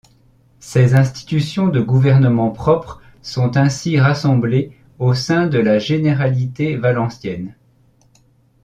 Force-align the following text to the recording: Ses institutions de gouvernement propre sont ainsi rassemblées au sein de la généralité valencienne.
Ses 0.57 0.95
institutions 0.95 1.67
de 1.67 1.79
gouvernement 1.79 2.49
propre 2.49 3.03
sont 3.21 3.55
ainsi 3.55 3.99
rassemblées 3.99 4.75
au 4.97 5.13
sein 5.13 5.45
de 5.45 5.59
la 5.59 5.77
généralité 5.77 6.75
valencienne. 6.75 7.55